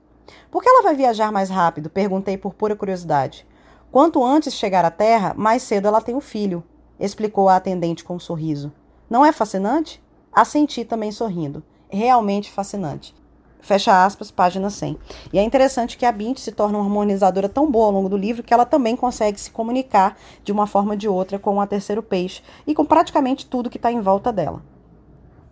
[0.49, 1.87] Por que ela vai viajar mais rápido?
[1.87, 3.45] Perguntei por pura curiosidade.
[3.91, 6.63] Quanto antes chegar à Terra, mais cedo ela tem o filho,
[6.99, 8.73] explicou a atendente com um sorriso.
[9.11, 10.01] Não é fascinante?
[10.31, 11.61] Assenti também sorrindo.
[11.89, 13.13] Realmente fascinante.
[13.59, 14.97] Fecha aspas, página 100.
[15.33, 18.15] E é interessante que a Bint se torna uma harmonizadora tão boa ao longo do
[18.15, 21.67] livro que ela também consegue se comunicar de uma forma ou de outra com a
[21.67, 24.63] terceiro peixe e com praticamente tudo que está em volta dela.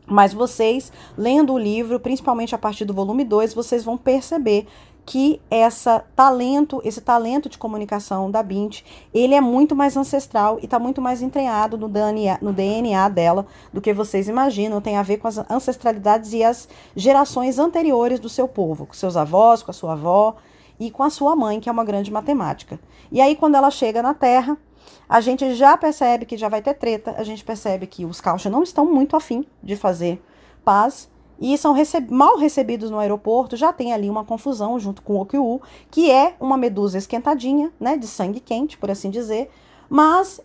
[0.07, 4.67] Mas vocês, lendo o livro, principalmente a partir do volume 2, vocês vão perceber
[5.09, 10.65] que essa talento, esse talento de comunicação da Bint, ele é muito mais ancestral e
[10.65, 14.79] está muito mais entranhado no DNA, no DNA dela do que vocês imaginam.
[14.79, 19.17] Tem a ver com as ancestralidades e as gerações anteriores do seu povo, com seus
[19.17, 20.35] avós, com a sua avó
[20.79, 22.79] e com a sua mãe, que é uma grande matemática.
[23.11, 24.59] E aí, quando ela chega na Terra,
[25.09, 28.47] a gente já percebe que já vai ter treta, a gente percebe que os Caucha
[28.47, 30.21] não estão muito afim de fazer
[30.63, 31.75] paz e são
[32.09, 36.35] mal recebidos no aeroporto, já tem ali uma confusão junto com o Okyu, que é
[36.39, 39.49] uma medusa esquentadinha, né, de sangue quente, por assim dizer,
[39.89, 40.41] mas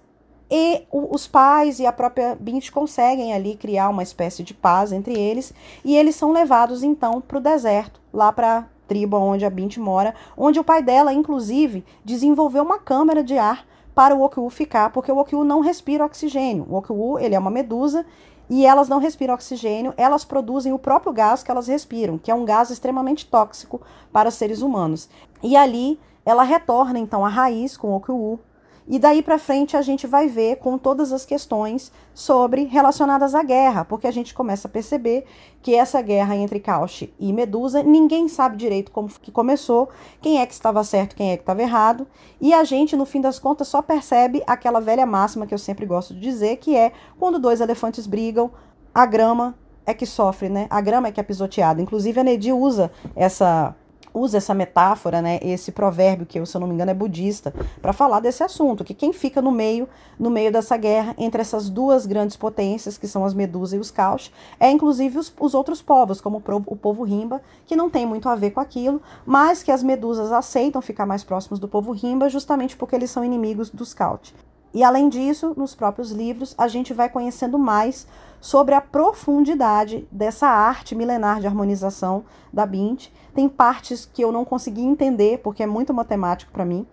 [0.50, 5.18] e os pais e a própria Bint conseguem ali criar uma espécie de paz entre
[5.18, 5.52] eles,
[5.84, 9.78] e eles são levados então para o deserto, lá para a tribo onde a Bint
[9.78, 14.90] mora, onde o pai dela, inclusive, desenvolveu uma câmara de ar para o Okyu ficar,
[14.90, 16.66] porque o Okyu não respira oxigênio.
[16.68, 18.04] O Okyu, ele é uma medusa
[18.48, 22.34] e elas não respiram oxigênio, elas produzem o próprio gás que elas respiram, que é
[22.34, 23.80] um gás extremamente tóxico
[24.12, 25.08] para seres humanos.
[25.42, 28.40] E ali ela retorna então à raiz com o Okyu,
[28.86, 33.42] e daí para frente a gente vai ver com todas as questões sobre relacionadas à
[33.42, 35.24] guerra, porque a gente começa a perceber
[35.62, 39.88] que essa guerra entre Cauche e Medusa, ninguém sabe direito como que começou,
[40.20, 42.06] quem é que estava certo, quem é que estava errado,
[42.40, 45.86] e a gente no fim das contas só percebe aquela velha máxima que eu sempre
[45.86, 48.50] gosto de dizer, que é quando dois elefantes brigam,
[48.94, 49.54] a grama
[49.86, 50.66] é que sofre, né?
[50.70, 51.82] A grama é que é pisoteada.
[51.82, 53.74] Inclusive a Nedi usa essa
[54.14, 57.92] usa essa metáfora, né, esse provérbio que, se eu não me engano, é budista, para
[57.92, 62.06] falar desse assunto, que quem fica no meio, no meio dessa guerra entre essas duas
[62.06, 66.20] grandes potências, que são as Medusa e os Caos, é inclusive os, os outros povos,
[66.20, 69.82] como o, povo Rimba, que não tem muito a ver com aquilo, mas que as
[69.82, 74.32] Medusas aceitam ficar mais próximos do povo Rimba, justamente porque eles são inimigos dos Caut.
[74.74, 78.08] E além disso, nos próprios livros, a gente vai conhecendo mais
[78.40, 83.06] sobre a profundidade dessa arte milenar de harmonização da Bint.
[83.32, 86.84] Tem partes que eu não consegui entender, porque é muito matemático para mim,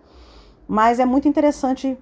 [0.68, 1.98] mas é muito interessante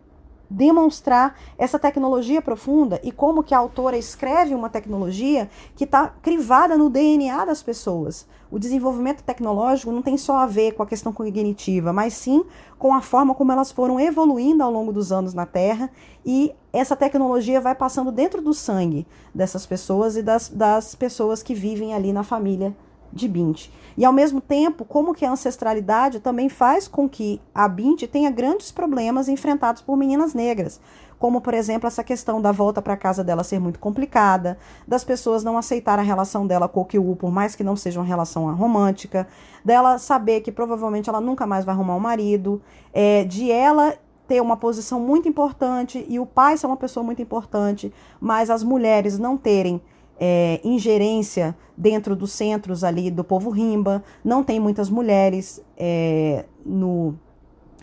[0.51, 6.77] demonstrar essa tecnologia profunda e como que a autora escreve uma tecnologia que está crivada
[6.77, 8.27] no DNA das pessoas.
[8.51, 12.45] O desenvolvimento tecnológico não tem só a ver com a questão cognitiva, mas sim
[12.77, 15.89] com a forma como elas foram evoluindo ao longo dos anos na Terra
[16.27, 21.55] e essa tecnologia vai passando dentro do sangue dessas pessoas e das, das pessoas que
[21.55, 22.75] vivem ali na família
[23.13, 23.69] de Bint.
[23.97, 28.31] E ao mesmo tempo, como que a ancestralidade também faz com que a Bint tenha
[28.31, 30.81] grandes problemas enfrentados por meninas negras,
[31.19, 34.57] como por exemplo essa questão da volta para casa dela ser muito complicada,
[34.89, 38.01] das pessoas não aceitar a relação dela com o Kyu, por mais que não seja
[38.01, 39.29] uma relação romântica,
[39.65, 43.95] dela saber que provavelmente ela nunca mais vai arrumar um marido, é, de ela
[44.27, 48.63] ter uma posição muito importante e o pai ser uma pessoa muito importante, mas as
[48.63, 49.83] mulheres não terem
[50.21, 57.15] é, ingerência dentro dos centros ali do povo rimba, não tem muitas mulheres é, no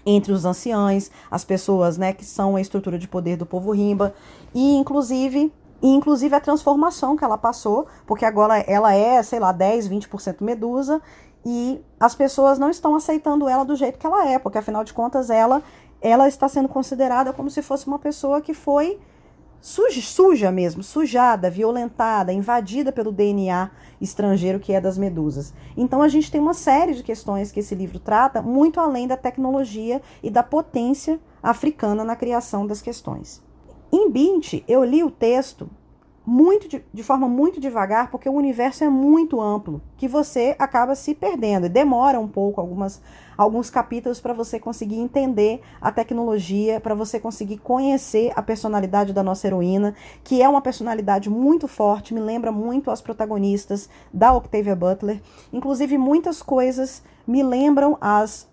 [0.05, 4.13] entre os anciães, as pessoas né, que são a estrutura de poder do povo rimba,
[4.55, 9.51] e inclusive, e inclusive a transformação que ela passou, porque agora ela é, sei lá,
[9.51, 11.01] 10, 20% medusa,
[11.45, 14.93] e as pessoas não estão aceitando ela do jeito que ela é, porque afinal de
[14.93, 15.61] contas ela,
[16.01, 18.97] ela está sendo considerada como se fosse uma pessoa que foi
[19.67, 25.53] suja, suja mesmo, sujada, violentada, invadida pelo DNA estrangeiro que é das medusas.
[25.75, 29.17] Então a gente tem uma série de questões que esse livro trata, muito além da
[29.17, 33.43] tecnologia e da potência africana na criação das questões.
[33.91, 35.69] Em Bint, eu li o texto
[36.29, 40.93] muito de, de, forma muito devagar, porque o universo é muito amplo, que você acaba
[40.93, 41.67] se perdendo.
[41.67, 43.01] E demora um pouco algumas,
[43.37, 49.23] alguns capítulos para você conseguir entender a tecnologia, para você conseguir conhecer a personalidade da
[49.23, 54.75] nossa heroína, que é uma personalidade muito forte, me lembra muito as protagonistas da Octavia
[54.75, 55.21] Butler.
[55.53, 58.49] Inclusive, muitas coisas me lembram as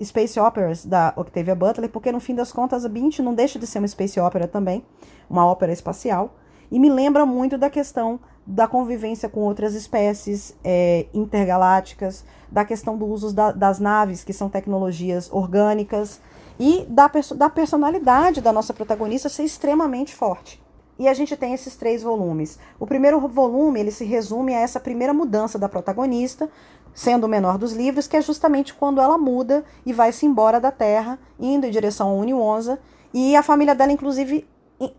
[0.00, 3.66] space operas da Octavia Butler, porque no fim das contas a Bint não deixa de
[3.66, 4.84] ser uma space opera também,
[5.28, 6.36] uma ópera espacial.
[6.70, 12.96] E me lembra muito da questão da convivência com outras espécies é, intergalácticas, da questão
[12.96, 16.20] do uso da, das naves, que são tecnologias orgânicas,
[16.58, 20.60] e da, da personalidade da nossa protagonista ser extremamente forte.
[20.98, 22.58] E a gente tem esses três volumes.
[22.78, 26.50] O primeiro volume ele se resume a essa primeira mudança da protagonista,
[26.92, 30.60] sendo o menor dos livros, que é justamente quando ela muda e vai se embora
[30.60, 32.78] da Terra, indo em direção ao Unionza,
[33.14, 34.46] e a família dela, inclusive,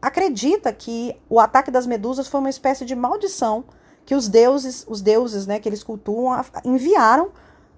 [0.02, 3.64] acredita que o ataque das medusas foi uma espécie de maldição
[4.06, 7.30] que os deuses, os deuses, né, que eles cultuam, enviaram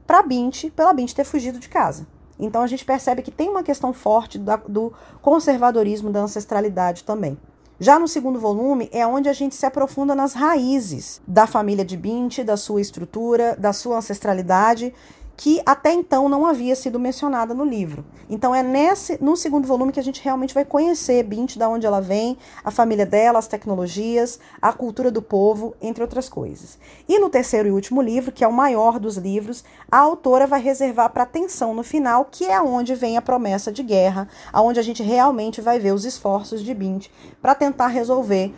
[0.05, 2.07] para Bint, pela Bint ter fugido de casa.
[2.39, 4.91] Então a gente percebe que tem uma questão forte da, do
[5.21, 7.37] conservadorismo da ancestralidade também.
[7.79, 11.97] Já no segundo volume é onde a gente se aprofunda nas raízes da família de
[11.97, 14.93] Bint, da sua estrutura, da sua ancestralidade
[15.35, 18.05] que até então não havia sido mencionada no livro.
[18.29, 21.85] Então é nesse no segundo volume que a gente realmente vai conhecer Bint, da onde
[21.85, 26.77] ela vem, a família dela, as tecnologias, a cultura do povo, entre outras coisas.
[27.07, 30.61] E no terceiro e último livro, que é o maior dos livros, a autora vai
[30.61, 34.83] reservar para atenção no final, que é onde vem a promessa de guerra, aonde a
[34.83, 37.07] gente realmente vai ver os esforços de Bint
[37.41, 38.53] para tentar resolver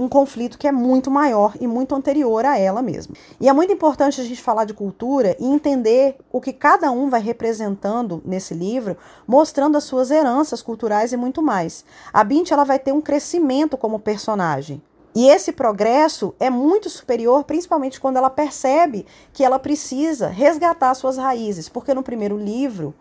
[0.00, 3.14] um conflito que é muito maior e muito anterior a ela mesma.
[3.38, 7.10] E é muito importante a gente falar de cultura e entender o que cada um
[7.10, 8.96] vai representando nesse livro,
[9.26, 11.84] mostrando as suas heranças culturais e muito mais.
[12.14, 14.80] A Bint ela vai ter um crescimento como personagem.
[15.14, 21.18] E esse progresso é muito superior, principalmente quando ela percebe que ela precisa resgatar suas
[21.18, 22.94] raízes, porque no primeiro livro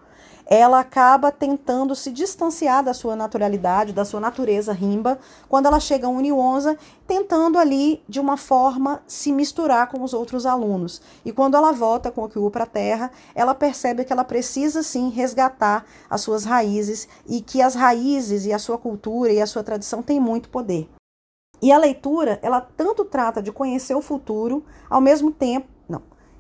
[0.46, 6.08] ela acaba tentando se distanciar da sua naturalidade, da sua natureza rimba, quando ela chega
[6.08, 6.76] a Unionza,
[7.06, 11.02] tentando ali, de uma forma, se misturar com os outros alunos.
[11.24, 14.82] E quando ela volta com o Kyu para a Terra, ela percebe que ela precisa
[14.82, 19.48] sim resgatar as suas raízes e que as raízes e a sua cultura e a
[19.48, 20.90] sua tradição têm muito poder.
[21.62, 25.79] E a leitura, ela tanto trata de conhecer o futuro, ao mesmo tempo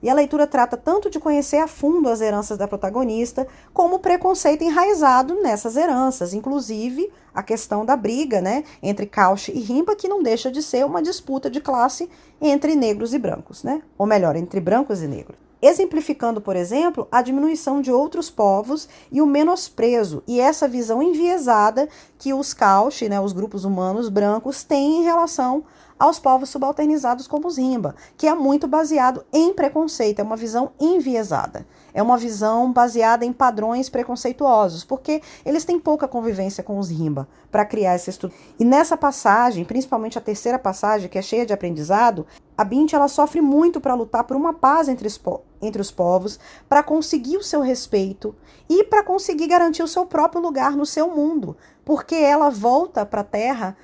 [0.01, 3.99] e a leitura trata tanto de conhecer a fundo as heranças da protagonista, como o
[3.99, 10.07] preconceito enraizado nessas heranças, inclusive a questão da briga né, entre Cauchy e Rimba, que
[10.07, 12.09] não deixa de ser uma disputa de classe
[12.41, 13.81] entre negros e brancos, né?
[13.97, 15.37] ou melhor, entre brancos e negros.
[15.61, 21.89] Exemplificando, por exemplo, a diminuição de outros povos e o menosprezo e essa visão enviesada
[22.17, 25.65] que os Cauchy, né, os grupos humanos brancos, têm em relação
[25.99, 30.71] aos povos subalternizados como os Rimba, que é muito baseado em preconceito, é uma visão
[30.79, 31.67] enviesada.
[31.93, 37.27] É uma visão baseada em padrões preconceituosos, porque eles têm pouca convivência com os Rimba
[37.51, 38.39] para criar essa estrutura.
[38.57, 42.25] E nessa passagem, principalmente a terceira passagem, que é cheia de aprendizado,
[42.57, 45.19] a Bint ela sofre muito para lutar por uma paz entre os,
[45.61, 48.35] entre os povos, para conseguir o seu respeito
[48.69, 53.21] e para conseguir garantir o seu próprio lugar no seu mundo, porque ela volta para
[53.21, 53.77] a Terra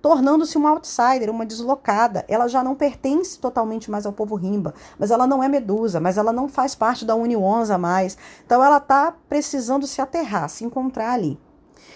[0.00, 2.24] tornando-se uma outsider, uma deslocada.
[2.28, 6.18] Ela já não pertence totalmente mais ao povo rimba, mas ela não é medusa, mas
[6.18, 8.16] ela não faz parte da Unionza mais.
[8.44, 11.38] Então ela está precisando se aterrar, se encontrar ali.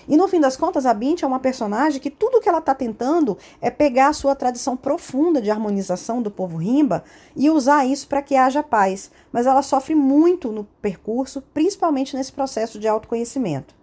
[0.06, 2.74] E no fim das contas, a Bint é uma personagem que tudo que ela está
[2.74, 8.06] tentando é pegar a sua tradição profunda de harmonização do povo rimba e usar isso
[8.06, 9.10] para que haja paz.
[9.32, 13.74] Mas ela sofre muito no percurso, principalmente nesse processo de autoconhecimento.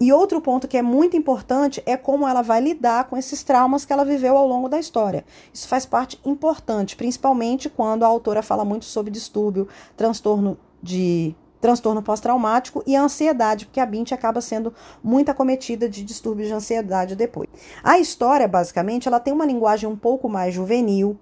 [0.00, 3.84] E outro ponto que é muito importante é como ela vai lidar com esses traumas
[3.84, 5.24] que ela viveu ao longo da história.
[5.52, 12.00] Isso faz parte importante, principalmente quando a autora fala muito sobre distúrbio, transtorno de transtorno
[12.00, 14.72] pós-traumático e ansiedade, porque a Bint acaba sendo
[15.02, 17.48] muito acometida de distúrbios de ansiedade depois.
[17.82, 21.18] A história, basicamente, ela tem uma linguagem um pouco mais juvenil,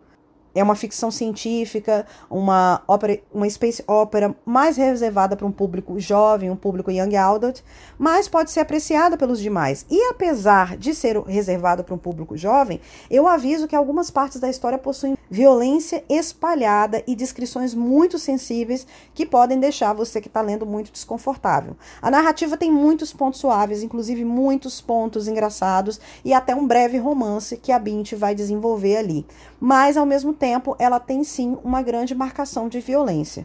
[0.57, 6.51] é uma ficção científica, uma ópera, uma space opera mais reservada para um público jovem,
[6.51, 7.61] um público young adult,
[7.99, 9.85] mas pode ser apreciada pelos demais.
[9.91, 12.81] E apesar de ser reservado para um público jovem,
[13.11, 19.27] eu aviso que algumas partes da história possuem violência espalhada e descrições muito sensíveis que
[19.27, 21.77] podem deixar você que está lendo muito desconfortável.
[22.01, 27.59] A narrativa tem muitos pontos suaves, inclusive muitos pontos engraçados e até um breve romance
[27.59, 29.27] que a Bint vai desenvolver ali.
[29.61, 33.45] Mas ao mesmo tempo tempo, ela tem sim uma grande marcação de violência.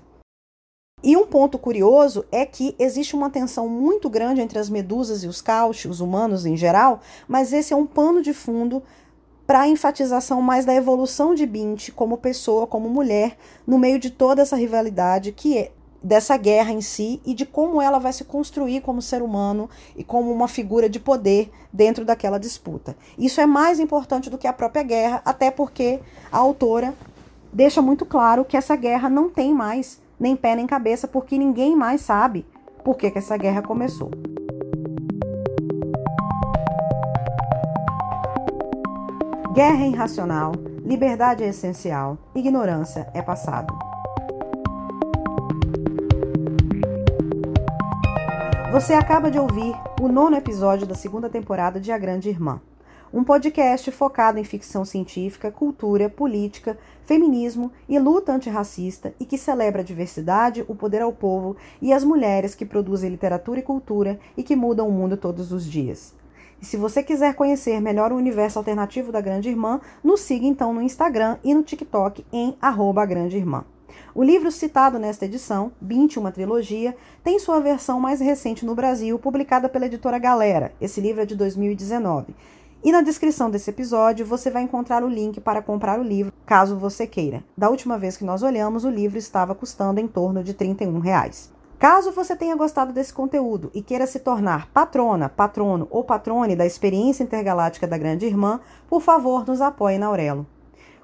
[1.04, 5.28] E um ponto curioso é que existe uma tensão muito grande entre as medusas e
[5.28, 8.84] os cauches, os humanos em geral, mas esse é um pano de fundo
[9.48, 13.36] para a enfatização mais da evolução de Bint como pessoa, como mulher,
[13.66, 15.72] no meio de toda essa rivalidade que é
[16.02, 20.04] dessa guerra em si e de como ela vai se construir como ser humano e
[20.04, 22.96] como uma figura de poder dentro daquela disputa.
[23.18, 26.00] Isso é mais importante do que a própria guerra, até porque
[26.32, 26.94] a autora
[27.54, 31.76] deixa muito claro que essa guerra não tem mais nem pé nem cabeça, porque ninguém
[31.76, 32.46] mais sabe
[32.84, 34.12] por que, que essa guerra começou.
[39.54, 40.54] Guerra é irracional,
[40.86, 43.91] liberdade é essencial, ignorância é passado.
[48.72, 52.62] Você acaba de ouvir o nono episódio da segunda temporada de A Grande Irmã,
[53.14, 59.82] um podcast focado em ficção científica, cultura, política, feminismo e luta antirracista e que celebra
[59.82, 64.42] a diversidade, o poder ao povo e as mulheres que produzem literatura e cultura e
[64.42, 66.16] que mudam o mundo todos os dias.
[66.62, 70.74] E se você quiser conhecer melhor o universo alternativo da Grande Irmã, nos siga então
[70.74, 73.66] no Instagram e no TikTok em arroba Grande Irmã.
[74.14, 79.18] O livro citado nesta edição, Bint, uma trilogia, tem sua versão mais recente no Brasil,
[79.20, 80.74] publicada pela editora Galera.
[80.80, 82.36] Esse livro é de 2019.
[82.84, 86.76] E na descrição desse episódio você vai encontrar o link para comprar o livro, caso
[86.76, 87.44] você queira.
[87.56, 91.52] Da última vez que nós olhamos, o livro estava custando em torno de 31 reais.
[91.82, 96.66] Caso você tenha gostado desse conteúdo e queira se tornar patrona, patrono ou patrone da
[96.66, 100.46] experiência intergaláctica da Grande Irmã, por favor, nos apoie na Aurelo.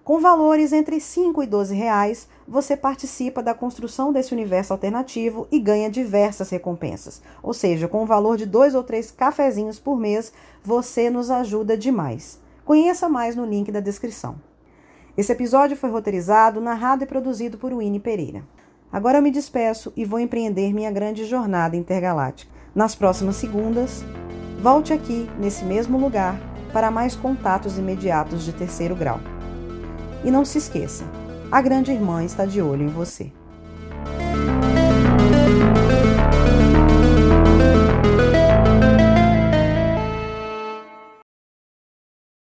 [0.08, 5.60] Com valores entre 5 e 12 reais, você participa da construção desse universo alternativo e
[5.60, 7.22] ganha diversas recompensas.
[7.44, 10.32] Ou seja, com o valor de dois ou três cafezinhos por mês,
[10.64, 12.40] você nos ajuda demais.
[12.64, 14.38] Conheça mais no link da descrição.
[15.18, 18.46] Esse episódio foi roteirizado, narrado e produzido por Winnie Pereira.
[18.90, 22.50] Agora eu me despeço e vou empreender minha grande jornada intergaláctica.
[22.74, 24.06] Nas próximas segundas,
[24.62, 26.40] volte aqui, nesse mesmo lugar,
[26.72, 29.20] para mais contatos imediatos de terceiro grau.
[30.28, 31.06] E não se esqueça,
[31.50, 33.32] a grande irmã está de olho em você.